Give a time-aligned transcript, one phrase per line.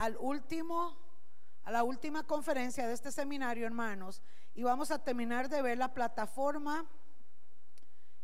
[0.00, 0.96] al último,
[1.64, 4.22] a la última conferencia de este seminario, hermanos,
[4.54, 6.86] y vamos a terminar de ver la plataforma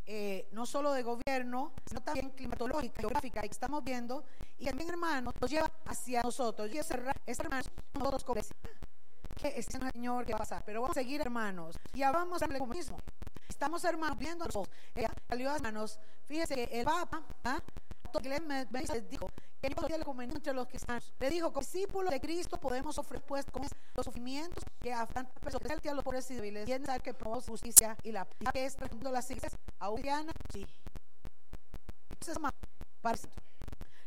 [0.07, 4.25] eh, no solo de gobierno, sino también climatológica, geográfica, que estamos viendo,
[4.57, 6.73] y también, hermanos, nos lleva hacia nosotros.
[6.73, 8.41] Y cerrar, es, hermanos, nosotros como
[9.37, 12.43] que es el Señor que va a pasar, pero vamos a seguir, hermanos, y vamos
[12.43, 12.99] a lo mismo.
[13.51, 14.67] Estamos, hermanos, viendo a los
[15.29, 17.61] salió hermanos, fíjense que el Papa, ¿ah?
[18.49, 21.13] Me, me dijo que yo le convenía entre los cristianos.
[21.19, 23.63] Le dijo, como discípulos de Cristo podemos ofrecer pues con
[23.95, 27.49] los sufrimientos que a tantas personas, a los pobres y débiles, y en que promovemos
[27.49, 30.67] justicia y la paz, que es de las iglesias auriana, sí.
[32.11, 32.39] Entonces,
[33.01, 33.29] parece.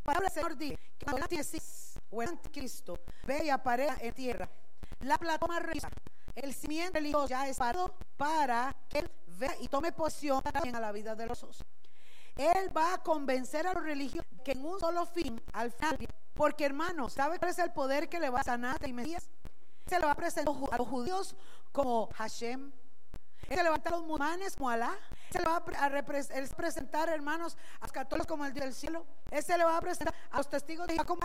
[0.04, 4.14] Palabra del Señor dice que cuando el anticristo o el anticristo ve y aparezca en
[4.14, 4.50] tierra,
[5.02, 5.90] la plataforma religiosa,
[6.36, 10.80] el cimiento religioso ya es parado para que él vea y tome posición también a
[10.80, 11.64] la vida de los otros.
[12.40, 15.98] Él va a convencer a los religiosos que en un solo fin, al final,
[16.34, 19.30] porque hermanos, ¿sabe cuál es el poder que le va a sanar y Mesías?
[19.88, 21.36] Se le va a presentar a los judíos
[21.73, 22.72] como Hashem.
[23.50, 24.96] Él se levanta a los musulmanes como Alá.
[25.31, 25.66] Se le va a
[26.56, 29.06] presentar, hermanos, a los católicos como el Dios del cielo.
[29.31, 31.20] Él se le va a presentar a los testigos de Jacob.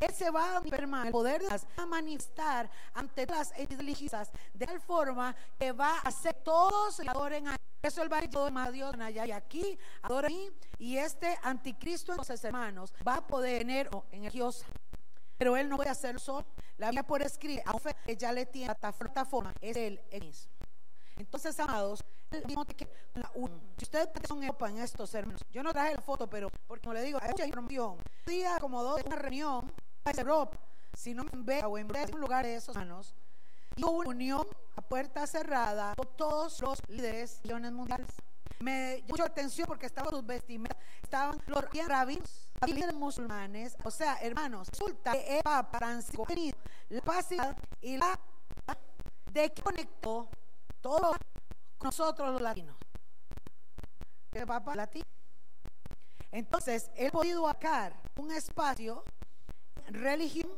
[0.00, 0.62] Él se va a
[1.06, 6.34] el poder de a manifestar ante las religiosas de tal forma que va a hacer
[6.42, 10.28] todos le adoren a eso él va a todo a Dios allá y aquí, adora
[10.28, 10.50] a mí.
[10.78, 14.64] Y este anticristo, entonces hermanos, va a poder tener energiosa.
[15.36, 16.46] Pero él no puede hacerlo solo.
[16.78, 17.62] La Biblia por escribir,
[18.06, 20.50] que ya le tiene plataforma, es él mismo.
[21.16, 22.00] Entonces, amados,
[22.32, 27.02] si ustedes son en estos hermanos, yo no traje la foto, pero porque como le
[27.02, 27.90] digo, hay mucha información.
[27.92, 29.70] Un día como dos, una reunión,
[30.94, 33.14] si no me ve o en un lugar de esos hermanos,
[33.76, 34.46] y hubo una unión
[34.76, 37.40] a puerta cerrada con todos los líderes
[37.72, 38.06] mundiales.
[38.60, 44.16] Me llamó mucha atención porque estaban sus vestimentas, estaban los rabinos, líderes musulmanes, o sea,
[44.22, 46.26] hermanos, resulta que el Papa Francisco
[46.88, 47.28] la paz
[47.80, 48.18] y la
[49.32, 50.28] de que conectó
[50.80, 51.16] todos
[51.82, 52.76] nosotros los latinos.
[54.32, 55.04] El Papa latino.
[56.30, 59.04] Entonces, él ha podido sacar un espacio
[59.88, 60.50] religión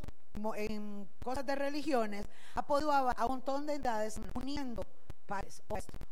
[0.56, 4.84] en cosas de religiones, ha a, un montón de entidades uniendo
[5.26, 5.62] países,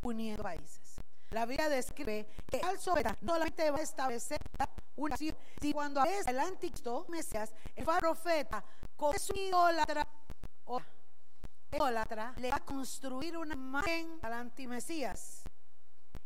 [0.02, 0.97] uniendo países.
[1.30, 4.38] La Biblia describe que al soberano no solamente va a establecer
[4.97, 8.64] una nación, si cuando es el anticristo, Mesías, el profeta,
[8.97, 10.06] con su idólatra,
[10.64, 10.81] o
[12.36, 15.42] le va a construir una imagen al antimesías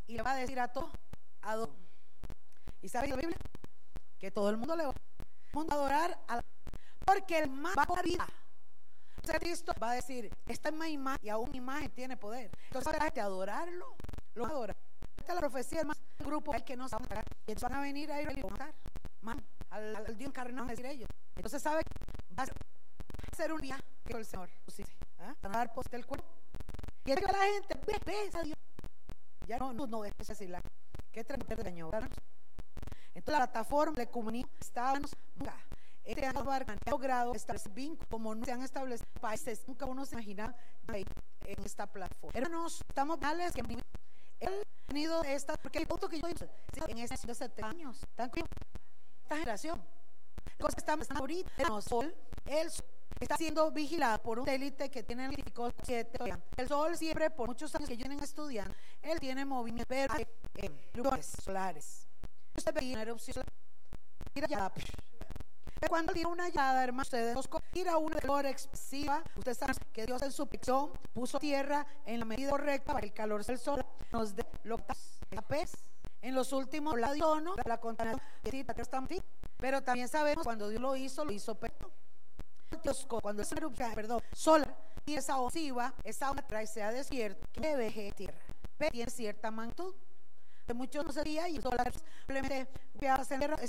[0.07, 0.91] y le va a decir a todo,
[1.41, 1.75] adoro.
[2.83, 3.39] ¿Y sabe la Biblia?
[4.19, 6.45] Que todo el mundo le va a adorar a la
[7.09, 7.75] porque el más
[8.05, 8.27] vida.
[9.17, 12.51] Entonces Cristo va a decir, esta es mi imagen y aún mi imagen tiene poder.
[12.67, 13.97] Entonces la gente adorarlo,
[14.35, 14.77] lo adora.
[15.17, 17.05] Esta es la profecía, más el grupo que no sabe
[17.47, 18.75] y van a venir a ir a matar
[19.23, 21.09] man, al, al, Dios encarnado, a decir ellos.
[21.35, 21.83] Entonces sabe
[22.39, 25.35] va a ser un día que el Señor sí, ¿eh?
[25.43, 26.27] van a dar poste el cuerpo.
[27.05, 28.59] Y es que la gente ve, ve a Dios.
[29.47, 30.55] Ya no, no, no, es decir,
[31.11, 31.91] qué tremendo.
[33.15, 35.17] Entonces la plataforma de comunión estábamos
[36.09, 40.15] este año han logrado establecer vínculos como no se han establecido países, nunca uno se
[40.15, 40.57] imagina
[40.89, 42.39] en esta plataforma.
[42.39, 46.29] Hermanos, estamos males que él ha tenido esta, porque el voto que yo
[46.89, 48.31] en estos 70 años, tan
[49.23, 49.83] esta generación.
[50.59, 52.15] Cosas que estamos ahorita, el sol
[53.21, 55.45] está siendo vigilado por un satélite que tiene el
[55.83, 56.19] 7.
[56.57, 60.27] El sol siempre, por muchos años que yo vienen estudiando, él tiene movimiento, pero hay
[60.57, 62.09] eh, solares.
[62.57, 63.45] Usted ve una erupción
[64.49, 64.73] solar,
[65.87, 69.23] cuando tiene una hallada, hermano, ustedes nos tira una calor expresiva.
[69.37, 73.09] Ustedes saben que Dios en su ficción puso tierra en la medida correcta para que
[73.09, 75.73] el calor del sol nos dé lo que pez.
[76.21, 77.15] En los últimos la
[77.65, 78.21] la contaminación,
[79.57, 81.75] pero también sabemos cuando Dios lo hizo, lo hizo pero
[83.23, 88.13] cuando es erupción, perdón, solar, y esa ofensiva, esa onda trae sea desierto, que veje
[88.13, 88.39] tierra,
[88.77, 89.95] pero tiene cierta magnitud
[90.75, 92.69] muchos no sabía y simplemente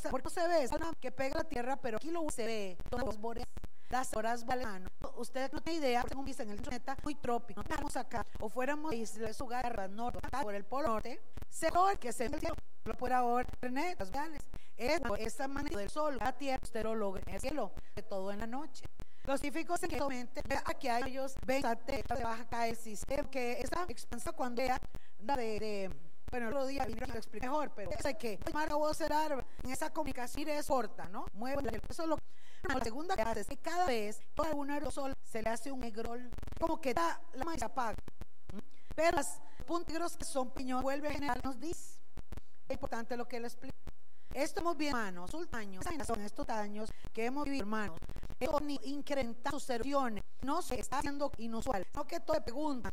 [0.10, 3.46] porque se ve, es que pega la tierra, pero aquí lo se ve, los bordes,
[3.90, 8.25] las horas van Ustedes no tienen idea, según dicen, el planeta muy trópico, estamos acá,
[8.40, 11.69] o fuéramos a su guerra norte, por el polo norte, se
[12.00, 12.56] que se ve el cielo,
[12.86, 14.42] lo puede ahora internet, las gales.
[14.78, 18.31] Es esa manera del sol, la tierra, usted lo logra en el cielo, de todo
[18.31, 18.86] en la noche.
[19.25, 23.86] Los científicos en momento, aquí hay ellos ven que baja caer el sistema, que esa
[23.88, 24.80] expansión cuando era
[25.19, 25.92] de, de
[26.31, 30.50] bueno, el otro día lo expliqué mejor, pero sé que marca voz en esa comunicación
[30.50, 31.26] es corta, ¿no?
[31.34, 32.18] Mueve eso es lo
[32.68, 35.80] la segunda que hace es que cada vez todo algún aerosol se le hace un
[35.80, 36.30] negrol,
[36.60, 37.96] como que da la malla apaga.
[38.96, 39.28] Pero los
[39.66, 42.00] puntos que son piñón vuelve a generar nos dice.
[42.68, 43.76] Es importante lo que él explica.
[44.34, 47.98] Esto hemos visto, hermanos, años, son estos años que hemos vivido, hermanos,
[48.62, 50.24] ni incrementa sus erupciones.
[50.42, 51.88] No se está haciendo inusual.
[51.96, 52.92] No que todo pregunta.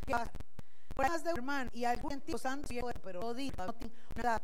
[0.97, 2.69] Pruebas de hermano y algún científico santo,
[3.03, 4.41] pero no digo, no tiene nada.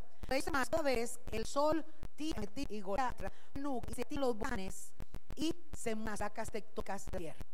[0.53, 1.83] más cada vez el sol
[2.15, 4.93] tiene y golatra, y se los volcanes
[5.35, 7.47] y se masacas tectónicas de tierra.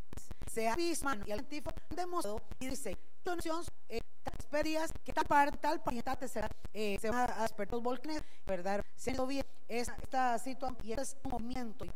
[0.51, 2.99] Se avisman y el científico demostrado y dice,
[3.89, 6.43] eh, experiencias que tal parte, tal parte se,
[6.73, 8.85] eh, se van a despertar los volcanes, ¿verdad?
[8.97, 11.87] Siendo bien esta, esta situación y este movimiento.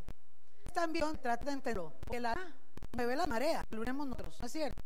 [0.73, 2.37] También trata de entenderlo, porque la
[2.93, 4.81] mueve la marea, lo unimos nosotros, ¿no es cierto?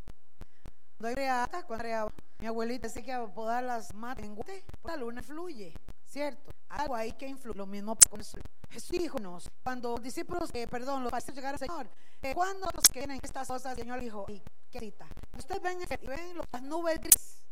[0.99, 4.65] Cuando hay reata, cuando hay mi abuelita dice que a podar las matas en guate,
[4.85, 5.75] la luna fluye,
[6.07, 6.51] ¿cierto?
[6.69, 8.39] Algo ahí que influye, lo mismo con eso.
[8.71, 9.19] Jesús dijo,
[9.63, 11.91] cuando los discípulos, eh, perdón, los pastores llegaron al Señor,
[12.23, 14.27] eh, cuando los que tienen estas cosas, el Señor dijo,
[14.71, 15.07] ¿qué cita?
[15.37, 17.43] Ustedes ven, y ven las nubes grises,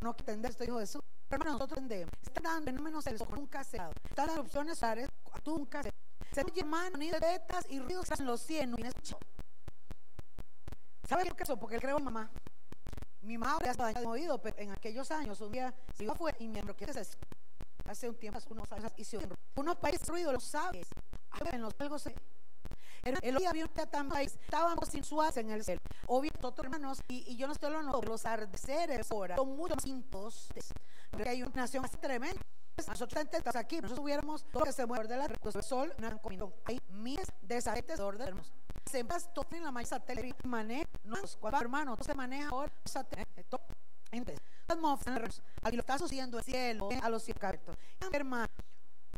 [0.00, 1.02] no que entender esto, dijo Jesús.
[1.30, 2.12] Hermano, nosotros entendemos.
[2.22, 5.08] Están dando fenómenos del nunca se Están dando opciones solares,
[5.44, 5.92] nunca se
[6.32, 8.78] Se oye hermano, ni de betas y ruidos en los cielos.
[11.08, 12.30] ¿Sabe qué es Porque él creó mamá.
[13.22, 16.48] Mi madre ha dañado oído, pero en aquellos años, un día, si yo fue y
[16.48, 17.18] miembro, ¿qué es eso?
[17.86, 19.18] Hace un tiempo, unos años, y si
[19.56, 20.88] unos países ruido, lo sabes.
[21.52, 22.14] En los algo se
[23.04, 25.80] el día había un país, estábamos suaz en el cielo.
[26.06, 29.82] Obvio, todos hermanos, y, y, yo no estoy hablando de los ardeceres ahora, son muchos
[29.82, 30.48] cintos,
[31.10, 32.40] porque hay una nación así tremenda.
[32.88, 36.08] Nosotros estamos aquí, nosotros hubiéramos todo que se mueve de la pues el sol, no
[36.08, 36.52] han comido.
[36.64, 38.52] Hay miles de satélites de orden, hermanos.
[38.90, 43.44] Se todo en la mayor satélite, maneja, no, cuatro hermanos, todo se maneja ahora, satélite,
[43.44, 43.62] todo.
[44.10, 44.40] Entonces,
[45.62, 47.76] aquí lo está sucediendo el cielo, a los cielos abiertos.
[48.12, 48.48] Hermano,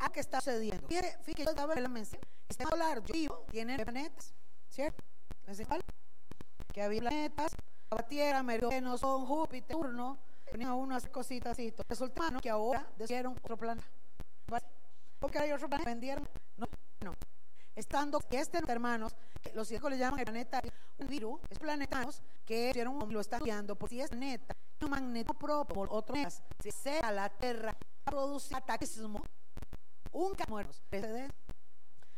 [0.01, 0.87] ¿a qué está sucediendo?
[0.89, 2.21] Fíjate, yo estaba en la mención.
[2.49, 4.33] Este hablar, yo vivo, tiene planetas,
[4.71, 5.05] ¿cierto?
[6.73, 7.53] Que había planetas,
[7.91, 10.19] la Tierra, Meridiano, Son, Júpiter, Urno,
[10.51, 11.75] tenía unas cositas así.
[11.89, 13.87] Resulta que ahora decidieron otro planeta.
[15.19, 16.67] Porque hay otro planeta, vendieron, no,
[17.05, 17.15] no.
[17.77, 19.15] Estando este hermanos,
[19.55, 20.63] los científicos le llaman el planeta
[20.99, 25.87] un virus, es planetanos que lo están estudiando por si es planeta, un magneto propio,
[25.91, 29.23] otro más, si sea la Tierra, produce ataquismo,
[30.11, 30.83] un muertos,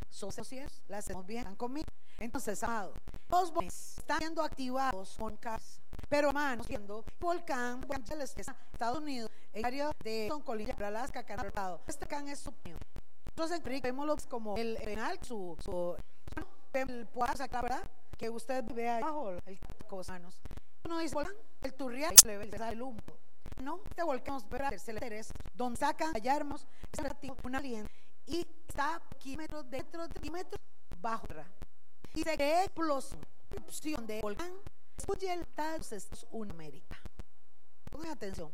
[0.08, 1.88] socios, las hacemos bien, están conmigo.
[2.18, 2.94] Entonces, amado,
[3.28, 5.80] los volcanes están siendo activados con casa.
[6.08, 7.84] Pero, hermanos, viendo volcán,
[8.72, 12.52] Estados Unidos, el área de Colina, Alaska, Canadá, este can es su
[13.36, 15.96] en vemos como el penal, su, su
[16.72, 17.90] el Puaza, ¿verdad?
[18.16, 20.40] Que usted ve ahí abajo, el cosanos.
[20.84, 23.00] Uno dice volcán, el turrial, le el humo.
[23.62, 24.40] No, este volcán,
[24.72, 27.90] es donde sacan, hallarmos, es un aliento
[28.26, 30.60] y está kilómetros dentro de kilómetros
[31.00, 31.46] bajo tierra.
[32.14, 33.20] Y se cree explosión,
[33.50, 34.52] erupción de volcán,
[34.96, 36.96] escuche el Estados Unidos América.
[37.90, 38.52] Pongan atención.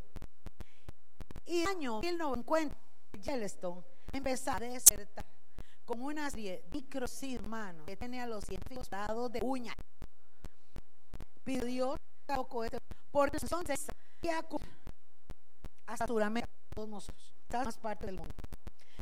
[1.47, 2.77] Y el año 1950,
[3.21, 5.27] Yellowstone empezó a desertar
[5.85, 6.85] con una serie de
[7.87, 9.75] que tenía los científicos dados de uña.
[11.45, 11.97] Pidió
[12.27, 12.79] este,
[13.11, 13.87] porque entonces
[15.87, 18.35] hasta Sudamérica, todos nosotros, más parte del mundo.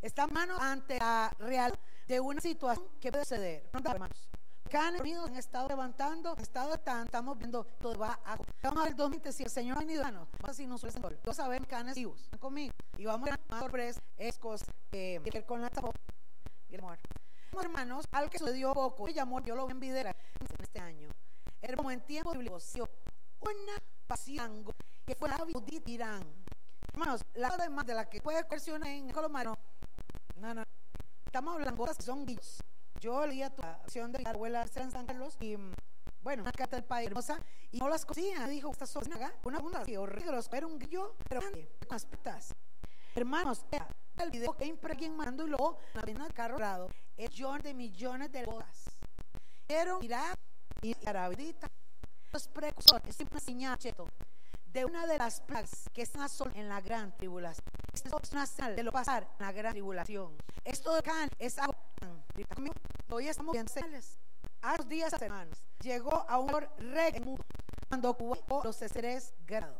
[0.01, 3.71] Estamos ante la real de una situación que puede suceder.
[3.73, 4.32] hermanos.
[4.73, 8.39] Canes Unidos han estado levantando, han estado tan, estamos viendo todo va a.
[8.63, 11.39] Vamos a ver 2000 si el Señor ha venido a vamos a si nos Vamos
[11.39, 12.73] a ver canes vivos, están conmigo.
[12.97, 15.71] Y vamos a ver más sorpresa, es cosa eh, con la
[16.71, 16.99] y el amor.
[17.61, 20.15] Hermanos, algo que sucedió poco, me llamó, yo lo vi en video en
[20.59, 21.11] este año.
[21.61, 24.65] Hermano, en tiempo de una pasión
[25.05, 26.23] que fue la de Irán.
[26.95, 29.55] Hermanos, la demás de la que puede cuestionar en Colomano
[30.37, 30.65] no, no.
[31.27, 32.63] Estamos hablando de cosas que son guillos.
[33.03, 35.75] Yo leía tu acción de mi abuela en San Carlos y, mm,
[36.23, 37.37] bueno, una carta del país hermosa
[37.73, 38.47] y no las cocina.
[38.47, 39.03] Dijo, esta son
[39.43, 42.55] una bunda que horrible, era un guillo, pero grande, con aspectas.
[43.17, 43.65] Hermanos,
[44.19, 47.75] el video que impreguen mando y luego la pena del carro grado es millones de
[47.75, 48.85] millones de bodas.
[49.67, 50.39] Pero Irak
[50.81, 51.69] y Arabita,
[52.33, 54.07] los precursores, es una señal, cheto,
[54.73, 57.65] de una de las plagas que están en la gran tribulación.
[57.93, 60.35] Esto es señal de lo pasar en la gran tribulación.
[60.65, 61.75] Esto de Can es algo.
[63.11, 64.19] Hoy estamos señales.
[64.63, 66.47] A los días, hermanos, llegó a un
[67.25, 67.45] mundo
[67.89, 69.79] cuando ocupó los tres grados.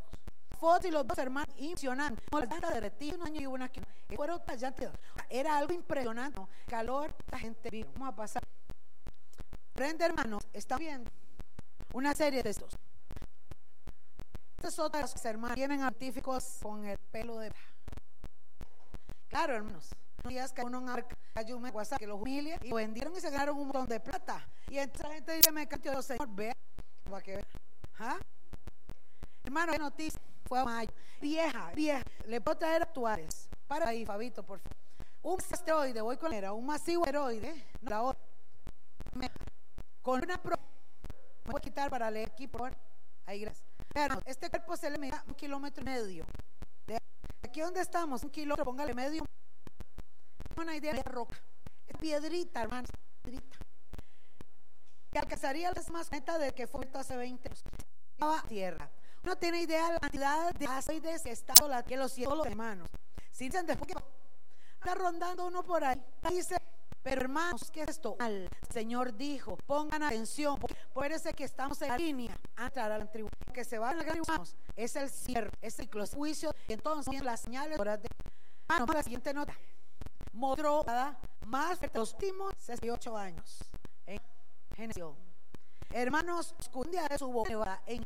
[0.59, 2.25] Fotos y los dos hermanos impresionantes.
[2.31, 3.81] Un año y una que
[4.15, 4.41] fueron
[5.31, 6.41] Era algo impresionante.
[6.67, 7.91] Calor, la gente viva.
[7.95, 8.43] Vamos a pasar.
[9.73, 11.11] Prende, hermanos, está viendo
[11.95, 12.77] una serie de estos.
[14.63, 17.51] Estas otras hermanos tienen artíficos con el pelo de
[19.27, 19.91] Claro, hermanos.
[20.29, 21.17] Días que uno en arca,
[21.99, 24.47] que los humilia y vendieron y se ganaron un montón de plata.
[24.69, 26.57] Y la gente dice, me canto Señor, vea,
[27.13, 27.47] va que ver.
[27.99, 28.19] ¿Ah?
[29.43, 30.21] Hermano, qué noticia.
[30.45, 30.93] Fue a mayo.
[31.21, 32.05] Vieja, vieja.
[32.27, 33.49] Le puedo traer actuales.
[33.67, 34.77] Para ahí, Fabito, por favor.
[35.23, 37.67] Un asteroide, voy con era un masivo asteroide.
[37.81, 38.23] La otra.
[40.03, 40.55] con una pro
[41.47, 42.79] me voy a quitar para leer aquí, por favor.
[43.27, 43.72] Ahí, gracias.
[44.25, 46.27] Este cuerpo se le mide un kilómetro y medio.
[47.43, 49.25] Aquí donde estamos, un kilómetro, póngale medio.
[50.57, 51.37] Una idea de roca.
[51.87, 52.91] Es piedrita, hermanos,
[53.23, 53.59] piedrita.
[55.11, 57.63] Que alcanzaría la más meta de que fue hace 20 años.
[58.49, 58.91] Tierra.
[59.25, 62.89] Uno tiene idea de la cantidad de asteroides que está la que los cielos, hermanos.
[63.31, 64.03] Si dicen después que
[64.75, 66.57] está rondando uno por ahí, dice
[67.03, 68.17] pero hermanos, ¿qué es esto?
[68.21, 70.59] El Señor dijo, pongan atención,
[71.11, 73.29] ese que estamos en la línea a entrar a la tribu.
[73.53, 76.55] Que se va a la hermanos, es el cierre, es el juicio.
[76.69, 78.09] Y entonces las señales de...
[78.69, 79.55] Hermanos, la siguiente nota.
[80.33, 80.85] Mostró
[81.47, 83.59] más de los últimos 68 años.
[84.07, 84.21] En
[84.75, 85.17] generación.
[85.91, 88.03] Hermanos, un día de su boca en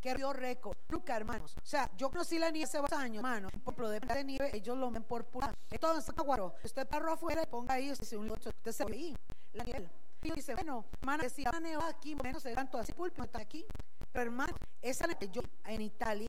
[0.00, 0.76] que río récord.
[0.88, 1.54] Nunca, hermanos.
[1.62, 3.48] O sea, yo conocí la nieve hace dos años, hermano.
[3.50, 5.54] Por ejemplo, de nieve, ellos lo ven por pura.
[5.70, 9.16] Entonces, aguaro, usted paró afuera y ponga ahí, usted, usted se ve ahí,
[9.52, 9.90] la nieve.
[10.22, 13.64] Y dice, bueno, hermano, si la neva aquí, menos se tanto así, pulpo, está aquí.
[14.12, 16.28] Pero, hermano, esa nieve, yo en Italia,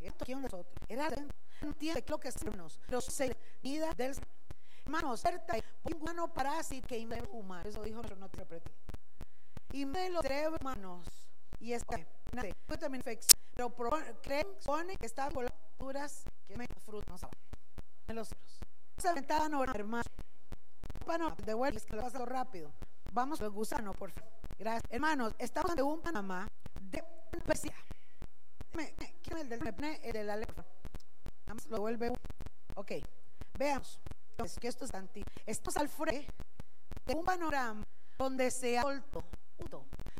[0.00, 1.08] esto aquí nosotros, era
[1.62, 4.14] no entiende lo que es hermanos, los seis vida del
[4.84, 5.54] hermano, certa,
[5.84, 8.70] un guano parásito que me humano, eso dijo, no te interprete.
[9.72, 11.08] Y me lo treve, hermanos,
[11.58, 13.90] y es que también infección, pero
[14.22, 17.38] creen, supone que está por las duras que me frutos no saben.
[18.08, 18.58] En los cielos.
[18.98, 20.04] Se aventaban hermano.
[21.06, 22.72] Bueno, de vuelta, es que lo paso rápido.
[23.12, 24.32] Vamos al gusano, por favor.
[24.58, 24.90] Gracias.
[24.90, 26.48] Hermanos, estamos de un Panamá
[26.80, 27.76] de especial.
[28.72, 29.60] ¿Quién es el del
[30.02, 30.64] el de la letra?
[31.68, 32.12] Lo vuelve.
[32.74, 32.92] Ok,
[33.58, 34.00] veamos.
[34.60, 35.30] Que esto es antiguo.
[35.46, 36.32] Estamos al frente
[37.06, 37.84] de un panorama
[38.18, 39.24] donde se ha vuelto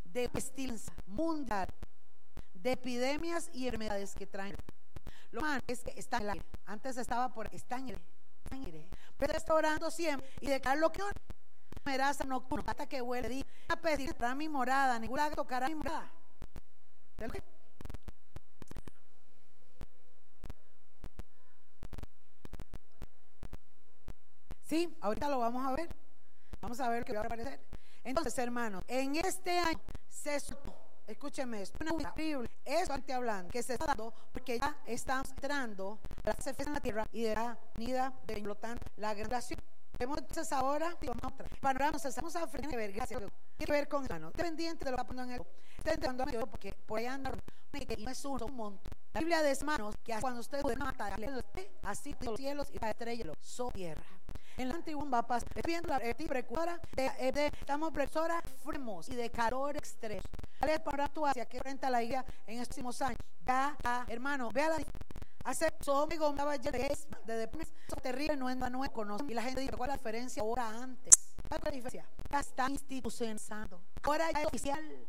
[0.05, 1.69] de pestilencia mundial
[2.65, 4.57] de epidemias y enfermedades que traen.
[5.31, 6.47] Lo más es que está en el aire.
[6.65, 8.01] Antes estaba por, está en el
[8.51, 8.89] aire.
[9.19, 11.03] Pero está orando siempre y de lo que
[11.85, 16.11] meraza nocturna, hasta que huele, di, a pedir para mi morada, ninguna tocará mi morada.
[24.63, 25.95] Sí, ahorita lo vamos a ver.
[26.63, 27.61] Vamos a ver qué va a aparecer.
[28.03, 30.41] Entonces, hermanos, en este año se
[31.07, 35.99] escúcheme esto, una Biblia, es estoy hablando, que se está dando porque ya estamos entrando
[36.25, 38.57] a la fe en la tierra y de la venida de
[38.97, 39.61] la gran nación.
[39.99, 41.49] Vemos entonces ahora, vamos otra.
[41.61, 43.21] Panorama, nos estamos a frente de ver, gracias.
[43.57, 45.43] Tiene que ver con el dependiente de lo que va en el.
[45.79, 47.33] Está entendiendo porque por ahí anda
[47.71, 48.93] que no es un montón.
[49.13, 51.17] La Biblia de manos que cuando ustedes pueden matar,
[51.83, 54.03] así los cielos y la estrella, so tierra.
[54.57, 59.77] En la antigua va viendo la precursora de, de, estamos precursora fremos y de calor
[59.77, 60.23] extremo
[60.85, 63.19] para tu hacia que frente a la iglesia en estos últimos años.
[63.45, 63.77] Ya,
[64.09, 64.77] hermano, vea la
[65.45, 66.97] Hace amigo me de
[67.27, 67.49] de
[68.03, 71.35] terrible no es no conoce y la gente dice cuál la diferencia ahora antes.
[71.49, 72.09] ¿Cuál es la diferencia?
[72.31, 73.83] Ya está institucionalizado.
[74.05, 75.07] Ahora ya es oficial.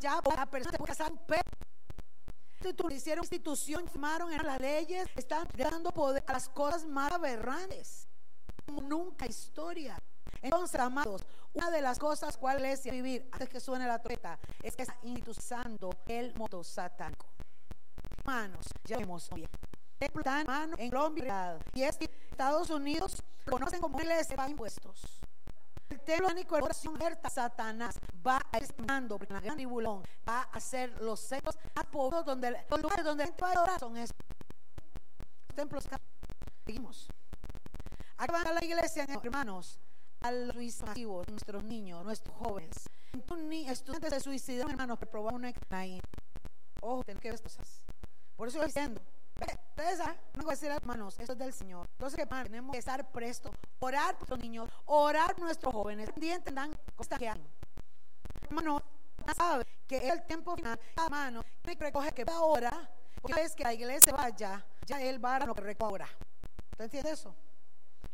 [0.00, 2.92] Ya la persona puede casar un.
[2.92, 8.08] Hicieron institución, firmaron en las leyes, están dando poder a las cosas más aberrantes.
[8.66, 9.98] Como nunca historia.
[10.42, 11.22] Entonces, amados,
[11.54, 14.96] una de las cosas cuales es vivir antes que suene la trompeta es que está
[15.02, 17.26] instituzando el modo satánico.
[18.18, 19.48] Hermanos, ya vemos bien.
[20.46, 25.20] mano en Colombia y es que Estados Unidos conocen como les de impuestos.
[25.88, 28.66] El templo único de Satanás va a ir
[29.18, 33.24] porque la gran tribulón va a hacer los centros a pobres donde los lugares donde
[33.24, 34.26] la gente son estos
[35.54, 35.88] templos.
[36.66, 37.08] Seguimos.
[38.18, 39.78] Aquí van a la iglesia, hermanos
[40.20, 42.88] a los masivos, nuestros niños, nuestros jóvenes.
[43.12, 46.00] Estudiantes se suicidan, hermanos, por probar una examen.
[46.80, 47.82] Ojo, tienen que ver cosas.
[48.36, 49.00] Por eso estoy diciendo,
[49.70, 51.88] ustedes saben, no voy a decir, hermanos, esto es del Señor.
[51.92, 56.10] Entonces, hermanos, tenemos que estar prestos, orar por los niños, orar por nuestros jóvenes.
[56.14, 57.42] Un día entendan cosas que hay.
[58.42, 58.82] Hermano,
[59.36, 62.90] sabe que el tiempo final, hermano, tiene que recoger que ahora,
[63.22, 66.08] porque es que la iglesia vaya, ya él va a lo que recobra.
[66.72, 67.34] ¿Usted entiende eso?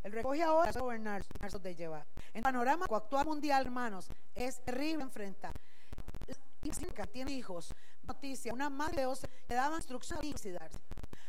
[0.02, 1.22] El recoge ahora es gobernar
[1.62, 2.06] de llevar.
[2.32, 5.52] En el panorama actual mundial, hermanos, es terrible enfrentar.
[6.26, 10.78] La tiene hijos, noticia, una madre de 12 le daba instrucción a suicidarse.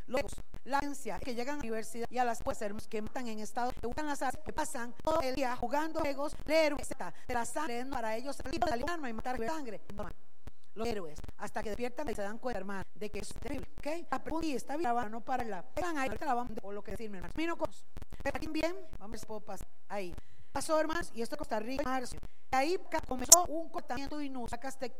[0.08, 0.28] Luego,
[0.66, 3.72] la agencia que llegan a la universidad y a las hermanos que matan en estado,
[3.72, 7.14] que buscan las armas, que pasan todo el día jugando juegos, leer, etc.
[7.28, 9.82] De la sangre para ellos salir de arma y matar sangre.
[10.76, 13.68] Los héroes, hasta que despiertan y se dan cuenta, hermano, de que es terrible.
[13.78, 14.08] ¿Ok?
[14.10, 15.62] La pregunta está bien, no para la.
[15.62, 17.34] Pegan ahí, la a lo que decirme, hermano.
[17.38, 17.70] Mino con
[18.30, 19.68] aquí bien, vamos a pasar.
[19.88, 20.14] Ahí.
[20.52, 22.18] Pasó, hermanos, y esto es Costa Rica, marzo.
[22.52, 24.94] Ahí comenzó un cortamiento inusacastec.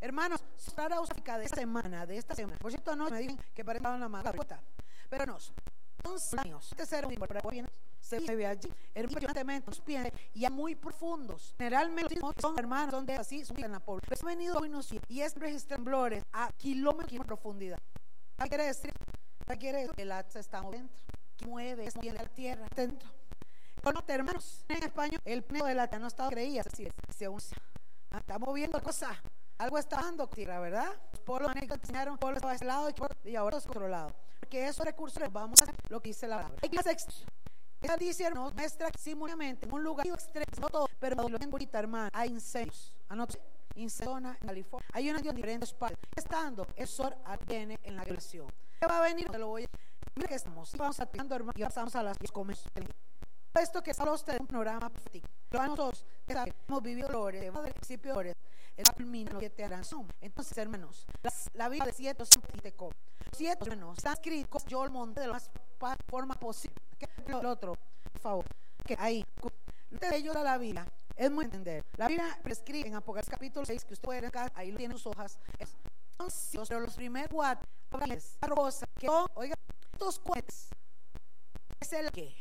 [0.00, 0.42] Hermanos,
[0.74, 2.58] para África de esta semana, de esta semana.
[2.58, 4.62] Por cierto, no me dicen que parece en la madrugada.
[5.08, 6.68] Pero no, son años.
[6.70, 7.68] Este cero, para viene
[8.00, 8.68] se vive allí.
[8.94, 11.54] Hermanos, nos piensen y a muy profundos.
[11.56, 14.14] Generalmente son hermanos, son de así, son en la pobreza.
[14.20, 14.70] Han venido hoy
[15.08, 15.34] y es
[15.66, 17.78] temblores a kilómetros de profundidad.
[18.38, 18.92] ¿Qué quiere decir?
[19.46, 19.94] ¿Qué quiere decir?
[19.96, 20.92] El se está moviendo,
[21.36, 23.08] que mueve, es la tierra dentro.
[23.82, 27.56] Bueno, hermanos, en español, el pneo de la tierra no estaba creía, así se usa.
[28.10, 29.16] Ah, está moviendo cosas.
[29.58, 30.88] Algo está dando tierra, ¿verdad?
[31.12, 32.88] Los pueblos enseñaron, pueblos estaba ese lado
[33.24, 34.14] y ahora es otro lado.
[34.40, 36.58] Porque esos recursos vamos a hacer lo que dice la palabra.
[36.62, 41.44] Hay que esta dice, nos muestra simultáneamente en un lugar extremo, todo, pero lo que
[41.44, 42.94] ahorita, hermano, hay incendios.
[43.08, 43.40] Anote,
[43.74, 44.88] incendios en California.
[44.92, 45.98] Hay una en diferentes partes.
[46.14, 47.12] Estando, el sol
[47.46, 48.46] viene en la relación.
[48.78, 49.28] ¿Qué va a venir?
[49.28, 49.68] Te lo voy a
[50.14, 50.72] que estamos.
[50.76, 52.70] Vamos a hermano, y pasamos a las comienzos.
[53.54, 55.28] Esto que solo usted un programa profético.
[55.50, 56.06] Lo nosotros
[56.68, 58.34] hemos vivido dolores, hemos principio dolores,
[58.76, 59.82] el culmina que te harán.
[60.20, 61.06] Entonces, hermanos,
[61.52, 62.74] la vida de siete siete
[63.32, 65.50] Siete hermanos están escritos yo el monte de la más
[66.08, 66.76] forma posible.
[67.26, 67.74] El otro,
[68.12, 68.44] por favor,
[68.86, 69.24] que ahí,
[69.90, 71.84] de ellos de la Biblia, es muy entender.
[71.96, 75.06] La Biblia prescribe en Apocalipsis capítulo 6, que usted puede ver ahí lo tiene sus
[75.08, 75.38] hojas.
[76.18, 77.68] Son pero los primeros cuatro,
[78.42, 79.56] rosa, que oiga,
[79.92, 80.56] estos cuatro
[81.80, 82.34] es el que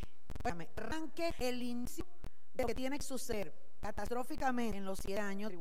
[0.75, 2.05] arranque el inicio
[2.53, 5.51] de lo que tiene que suceder catastróficamente en los siete años.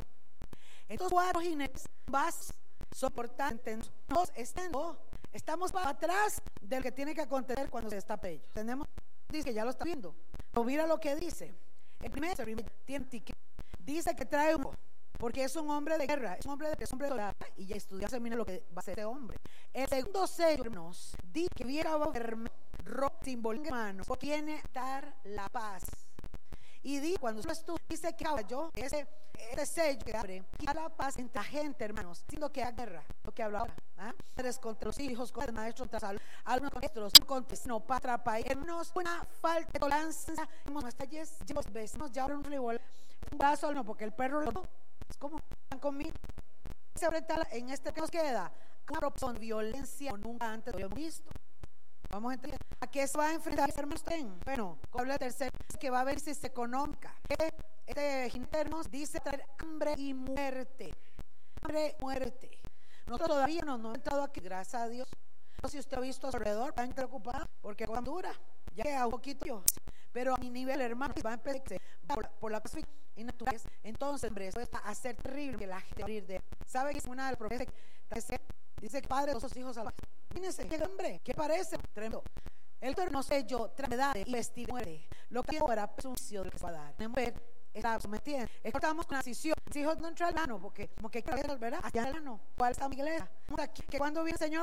[0.89, 2.53] Estos cuatro jinetes vas
[2.91, 3.63] soportando,
[4.35, 4.99] estando,
[5.33, 8.43] estamos para atrás del que tiene que acontecer cuando se está pello.
[8.53, 8.89] Tenemos,
[9.29, 10.15] dice que ya lo está viendo.
[10.51, 11.55] Pero mira lo que dice.
[12.03, 12.37] El primer
[12.85, 13.07] tiene
[13.79, 14.69] dice que trae un
[15.19, 17.37] porque es un hombre de guerra, es un hombre de, es un hombre de guerra,
[17.61, 19.39] y ya estudiaste, mira lo que va a ser este hombre.
[19.75, 21.99] El segundo sello, hermanos, dice que viene a
[23.23, 25.85] simbólica hermanos, tiene dar la paz.
[26.83, 29.07] Y di, cuando tú dice que yo, ese,
[29.53, 33.05] ese sello que abre, y la paz entre la gente, hermanos, siendo que hay guerra,
[33.25, 34.15] lo que hablo ahora, ¿ah?
[34.63, 38.47] contra los hijos, contra el maestro, contra salud, algunos contra los contra no para país,
[38.49, 42.81] hermanos, una falta de tolerancia, hemos hasta llevamos vecinos, ya un rival,
[43.31, 44.63] un vaso, no, porque el perro lo,
[45.11, 46.15] es como, están conmigo,
[47.53, 48.53] en este que nos queda,
[48.91, 51.31] una opción violencia nunca antes lo habíamos visto.
[52.11, 52.59] Vamos a entender.
[52.81, 54.03] ¿A qué se va a enfrentar hermanos?
[54.45, 57.15] Bueno, habla tercero, que va a haber crisis económica.
[57.87, 60.93] Este internos dice traer hambre y muerte.
[61.63, 62.51] Hambre y muerte.
[63.07, 65.09] Nosotros todavía no, no hemos entrado aquí, gracias a Dios.
[65.63, 68.33] No sé si usted ha visto a su alrededor, están preocupados porque cuando dura,
[68.75, 69.63] ya queda un poquito.
[70.13, 71.81] Pero a mi nivel, hermano, va a empezar
[72.41, 72.61] por la
[73.21, 73.69] y naturaleza.
[73.83, 76.41] Entonces, hombre, eso va a ser terrible que la gente abrir de.
[76.67, 77.67] ¿Sabe que es una de las promesas
[78.09, 78.41] que
[78.81, 80.01] dice que padre de sus hijos salvajes?
[80.31, 81.77] Imagínense, qué hombre, ¿qué parece?
[81.93, 82.23] Tremendo.
[82.81, 85.07] El no sé yo, edad y vestir muere.
[85.29, 86.95] Lo que ahora es un juicio que se va a dar.
[87.73, 88.49] Está sometida.
[88.65, 89.55] Estamos con la decisión.
[89.71, 91.81] Si hijos no entra al ano, porque como que quiero ¿verdad?
[91.85, 92.41] Allá el ano.
[92.57, 93.31] ¿Cuál está mi iglesia?
[93.89, 94.59] Que cuando viene el Señor